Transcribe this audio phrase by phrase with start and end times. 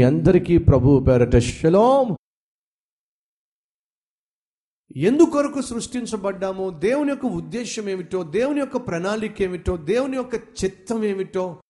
[0.00, 2.16] మీ అందరికీ ప్రభు పేరట శలోం.
[4.96, 11.62] ఎందుకొరకు సృష్టించబడ్డామో దేవుని యొక్క ఉద్దేశం ఏమిటో దేవుని యొక్క ప్రణాళిక ఏమిటో దేవుని యొక్క చిత్తం ఏమిటో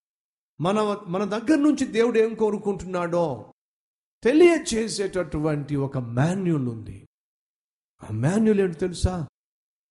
[0.60, 3.52] మన మన దగ్గర నుంచి దేవుడు ఏం కోరుకుంటున్నాడో
[4.22, 7.08] తెలియచేసేటటువంటి ఒక మాన్యుల్ ఉంది.
[8.02, 9.28] ఆ మాన్యుల్ ఏంటి తెలుసా?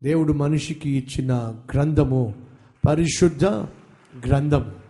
[0.03, 1.33] దేవుడు మనిషికి ఇచ్చిన
[1.73, 2.47] గ్రంథము
[2.87, 3.45] పరిశుద్ధ
[4.27, 4.88] గ్రంథము.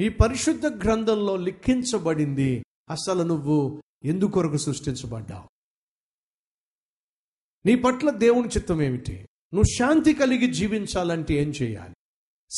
[0.00, 5.48] ఈ పరిశుద్ధ గ్రంథంలో లిఖించబడింది అసలు నువ్వు ఎందుకొరకు సృష్టించబడ్డావు?
[7.66, 9.12] నీ పట్ల దేవుని చిత్తం ఏమిటి?
[9.54, 11.94] నువ్వు శాంతి కలిగి జీవించాలంటే ఏం చేయాలి?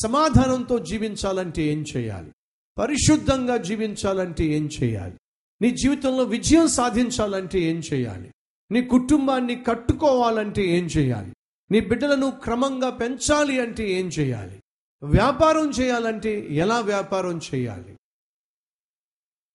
[0.02, 2.32] సమాధానంతో జీవించాలంటే ఏం చేయాలి?
[2.78, 5.18] పరిశుద్ధంగా జీవించాలంటే ఏం చేయాలి?
[5.62, 8.32] నీ జీవితంలో విజయం సాధించాలంటే ఏం చేయాలి?
[8.70, 11.34] నీ కుటుంబాన్ని కట్టుకోవాలంటే ఏం చేయాలి?
[11.70, 14.62] నీ బిడ్డలను క్రమంగా పెంచాలి అంటే ఏం చేయాలి?
[15.02, 17.96] వ్యాపారం చేయాలంటే ఎలా వ్యాపారం చేయాలి?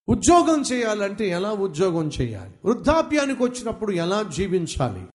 [0.09, 2.53] ఉద్యోగం చేయాలంటే ఎలా ఉద్యోగం చేయాలి?
[2.65, 5.05] వృద్ధాప్యానికి వచ్చినప్పుడు ఎలా జీవించాలి?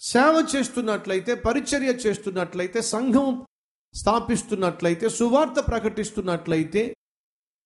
[0.00, 3.46] సేవ చేస్తున్నట్లయితే పరిచర్య చేస్తున్నట్లయితే సంఘం
[3.94, 6.94] స్థాపిస్తున్నట్లయితే సువార్త ప్రకటిస్తున్నట్లయితే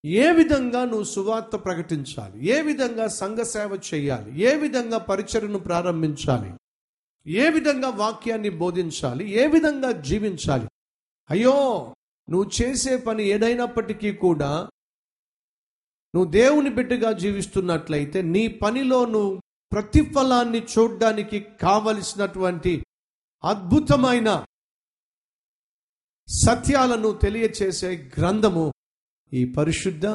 [0.05, 2.47] ఏ విధంగా నువ్వు సువార్త ప్రకటించాలి?
[2.47, 4.41] ఏ విధంగా సంఘ సేవ చేయాలి?
[4.41, 6.53] ఏ విధంగా పరిచర్ను ప్రారంభించాలి?
[7.31, 9.29] ఏ విధంగా వాక్యాన్ని బోధించాలి?
[9.29, 10.69] ఏ విధంగా జీవించాలి?
[11.31, 11.95] అయ్యో
[12.31, 14.69] నువ్వు చేసే పని ఏదైనప్పటికీ కూడా
[16.15, 22.87] నువ్వు దేవుని బిడ్డగా జీవిస్తున్నట్లయితే నీ పనిలో నువ్వు ప్రతిఫలాన్ని చూడడానికి కావలసినటువంటి
[23.45, 24.45] అద్భుతమైన
[26.47, 28.73] సత్యాలను తెలియచేసే గ్రంథము
[29.33, 30.07] ఈ పరిశుద్ధ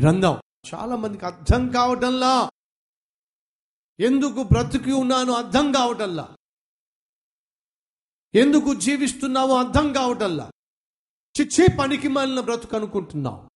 [0.00, 0.40] గ్రంథం.
[0.74, 2.50] చాలా మందికి అర్థం కావటంలా.
[4.00, 6.36] ఎందుకు బ్రతికి ఉన్నాను అర్థం కావటంలా.
[8.34, 10.50] ఎందుకు జీవిస్తున్నావో అర్థం కావటంలా?
[11.40, 13.48] చిచ్చే పనికి మాలిన బ్రతుకు అనుకుంటున్నావు.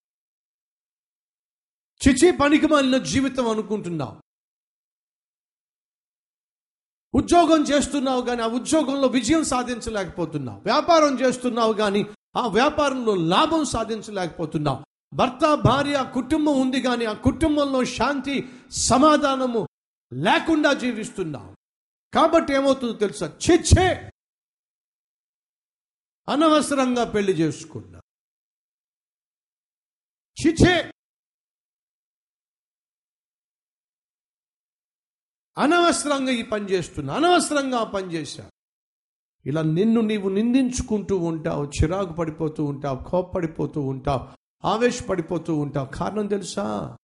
[2.08, 4.20] చిచ్చే పనికి మాలిన జీవితం అనుకుంటున్నావు.
[7.14, 10.60] ఉద్యోగం చేస్తున్నావు కానీ ఆ ఉద్యోగంలో విజయం సాధించలేకపోతున్నావు.
[10.60, 12.06] వ్యాపారం చేస్తున్నావు కానీ
[12.36, 14.84] ఆ వ్యాపారంలో లాభం సాధించలేకపోతున్నావు.
[15.14, 19.68] భర్త భార్య కుటుంబం ఉంది కానీ ఆ కుటుంబంలో శాంతి సమాధానము
[20.12, 21.56] లేకుండా జీవిస్తున్నావు.
[22.14, 23.26] కాబట్టి ఏమవుతుందో తెలుసా?
[23.26, 24.10] చిచ్చే
[26.28, 28.00] అనవసరంగా పెళ్ళి చేసుకున్నా.
[30.40, 30.92] చిచే
[35.58, 38.50] అనవసరంగా ఈ పని చేస్తున్నా అనవసరంగా ఆ పని చేశా.
[39.46, 44.28] ఇలా నిన్ను నీవు నిందించుకుంటూ ఉంటావు చిరాకు పడిపోతూ ఉంటావు కోప్పడిపోతూ ఉంటావు
[44.66, 45.86] ఆవేశపడిపోతూ ఉంటావు.
[45.86, 46.96] కారణం తెలుసా?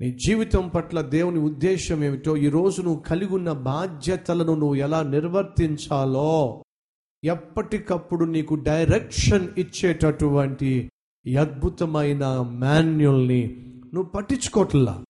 [0.00, 6.64] నీ జీవితం పట్ల దేవుని ఉద్దేశం ఏమిటో ఈరోజు నువ్వు కలిగి ఉన్న బాధ్యతలను నువ్వు ఎలా నిర్వర్తించాలో
[7.24, 10.90] ఎప్పటికప్పుడు నీకు డైరెక్షన్ ఇచ్చేటటువంటి
[11.26, 13.64] ఈ అద్భుతమైన మాన్యుల్ని
[13.94, 15.04] నువ్వు పట్టించుకోవట్లా?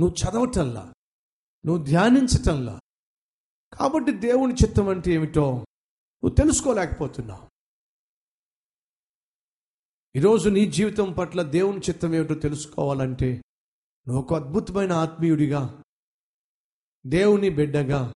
[0.00, 0.92] నువ్వు చదవటల్లా
[1.66, 2.80] నువ్వు ధ్యానించటంలా?
[3.72, 7.48] కాబట్టి దేవుని చిత్తం అంటే ఏమిటో నువ్వు తెలుసుకోలేకపోతున్నావు.
[10.16, 13.42] ఈరోజు నీ జీవితం పట్ల దేవుని చిత్తం ఏమిటో తెలుసుకోవాలంటే
[14.08, 15.82] నువ్వు ఒక అద్భుతమైన ఆత్మీయుడిగా
[17.06, 18.12] దేవుని బిడ్డగా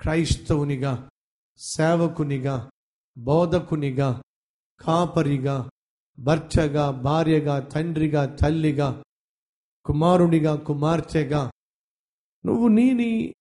[0.00, 1.10] క్రైస్తవునిగా
[1.56, 2.70] సేవకునిగా
[3.18, 4.22] బోధకునిగా
[4.80, 5.70] కాపరిగా
[6.18, 9.02] భర్తగా భార్యగా తండ్రిగా తల్లిగా
[9.84, 11.50] కుమారునిగా కుమార్తెగా.
[12.46, 13.34] నువ్వు నీ నీ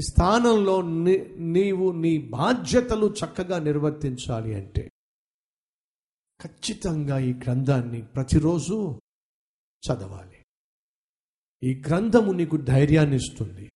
[0.00, 4.90] స్థానంలో నీ- నీవు నీ బాధ్యతలు చక్కగా నిర్వర్తించాలి అంటే
[6.42, 9.00] ఖచ్చితంగా ఈ గ్రంథాన్ని ప్రతిరోజు
[9.60, 10.44] చదవాలి.
[11.62, 13.70] ఈ గ్రంథము నీకు ధైర్యాన్ని ఇస్తుంది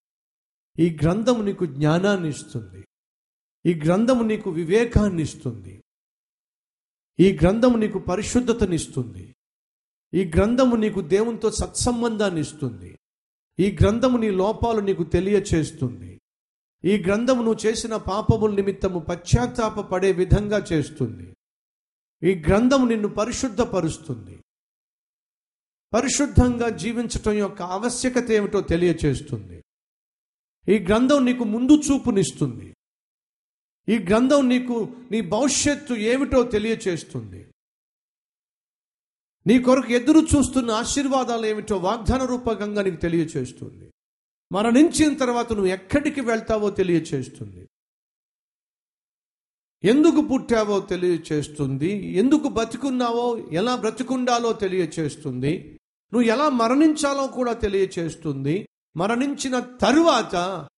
[0.79, 2.87] ఈ గ్రంథము నీకు జ్ఞానాన్ని ఇస్తుంది
[3.67, 5.83] ఈ గ్రంథము నీకు వివేకాన్ని ఇస్తుంది.
[7.19, 9.35] ఈ గ్రంథము నీకు పరిశుద్ధతనిస్తుంది
[10.15, 12.99] ఈ గ్రంథము నీకు దేవునితో సత్సంబంధాన్ని ఇస్తుంది.
[13.59, 16.21] ఈ గ్రంథము నీ లోపాలు నీకు తెలియచేస్తుంది.
[16.85, 21.37] ఈ గ్రంథము నువ్వు చేసిన పాపముల నిమిత్తము పశ్చాత్తాప పడే విధంగా చేస్తుంది.
[22.23, 24.39] ఈ గ్రంథము నిన్ను పరిశుద్ధపరుస్తుంది.
[25.93, 29.63] పరిశుద్ధంగా జీవించటం యొక్క ఆవశ్యకత ఏమిటో తెలియచేస్తుంది.
[30.69, 32.75] ఈ గ్రంథం నీకు ముందు చూపునిస్తుంది.
[33.91, 37.47] ఈ గ్రంథం నీకు నీ భవిష్యత్తు ఏమిటో తెలియచేస్తుంది.
[39.47, 43.93] నీ కొరకు ఎదురు చూస్తున్న ఆశీర్వాదాలు ఏమిటో వాగ్దాన రూపకంగా నీకు తెలియచేస్తుంది.
[44.53, 47.69] మరణించిన తర్వాత నువ్వు ఎక్కడికి వెళ్తావో తెలియచేస్తుంది.
[49.85, 52.07] ఎందుకు పుట్టావో తెలియచేస్తుంది.
[52.07, 55.81] ఎందుకు బతికున్నావో ఎలా బ్రతికుండాలో తెలియచేస్తుంది.
[56.13, 58.69] నువ్వు ఎలా మరణించాలో కూడా తెలియచేస్తుంది.
[58.97, 60.69] మరణించిన తరువాత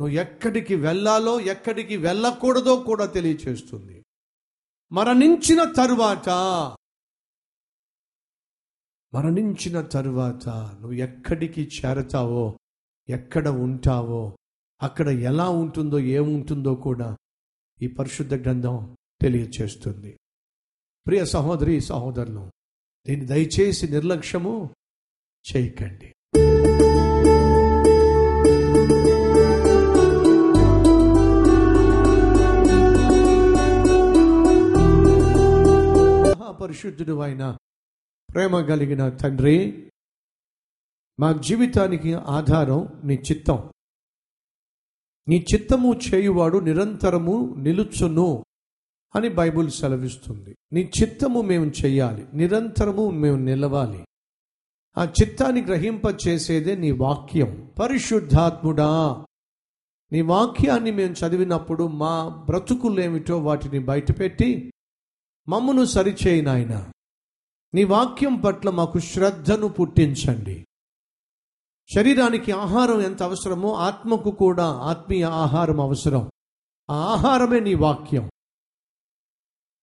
[0.00, 4.04] నువ్వు ఎక్కడికి వెళ్ళాలో ఎక్కడికి వెళ్ళకూడదో కూడా తెలియచేస్తుంది.
[4.92, 6.28] మరణించిన తరువాత
[9.14, 12.58] మరణించిన తరువాత నువ్వు ఎక్కడికి చేరతావో
[13.08, 14.38] ఎక్కడ ఉంటావో
[14.82, 17.16] అక్కడ ఎలా ఉంటుందో ఏముంటుందో కూడా
[17.82, 20.18] ఈ పరిశుద్ధ గ్రంథం తెలియచేస్తుంది.
[21.06, 22.50] ప్రియ సహోదరి సహోదరులు
[23.06, 24.74] దీన్ని దయచేసి నిర్లక్ష్యము
[25.52, 26.14] చేయకండి.
[36.68, 37.56] పరిశుద్ధుడు అయిన
[38.34, 39.90] ప్రేమ కలిగిన తండ్రి
[41.20, 43.70] మా జీవితానికి ఆధారం నీ చిత్తం.
[45.28, 48.44] నీ చిత్తము చేయువాడు నిరంతరము నిలుచును
[49.14, 50.56] అని బైబుల్ సెలవిస్తుంది.
[50.72, 54.04] నీ చిత్తము మేము చేయాలి నిరంతరము మేము నిలవాలి.
[54.98, 57.72] ఆ చిత్తాన్ని గ్రహింప చేసేదే నీ వాక్యం.
[57.78, 59.24] పరిశుద్ధాత్ముడా
[60.12, 64.72] నీ వాక్యాన్ని మేము చదివినప్పుడు మా బ్రతుకులేమిటో వాటిని బయటపెట్టి
[65.48, 66.90] మమ్మను సరిచేయి నాయన.
[67.74, 70.66] నీ వాక్యం పట్ల మాకు శ్రద్ధను పుట్టించండి.
[71.94, 76.30] శరీరానికి ఆహారం ఎంత అవసరమో ఆత్మకు కూడా ఆత్మీయ ఆహారం అవసరం.
[76.90, 78.30] ఆ ఆహారమే నీ వాక్యం.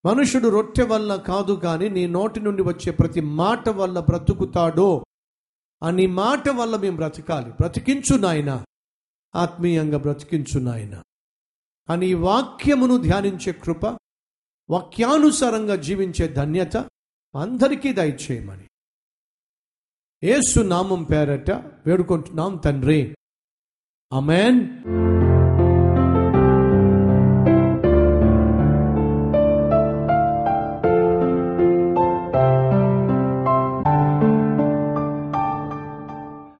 [0.06, 5.04] మనుషుడు రొట్టె వల్ల కాదు కానీ నీ నోటి నుండి వచ్చే ప్రతి మాట వల్ల బ్రతుకుతాడో
[5.82, 7.50] ఆ నీ మాట వల్ల మేము బ్రతకాలి.
[7.50, 8.64] బ్రతికించు నాయన.
[9.36, 11.02] ఆత్మీయంగా బ్రతికించు నాయన.
[11.90, 13.98] అని వాక్యమును ధ్యానించే కృప
[14.70, 16.76] వాక్యానుసారంగా జీవించే ధన్యత
[17.40, 18.68] అందరికీ దయచేయమని.
[20.22, 23.16] ఏసు నామం పేరట వేడుకుంటున్నాం తండ్రి.
[24.12, 24.82] అమెన్